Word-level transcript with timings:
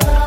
close. 0.00 0.23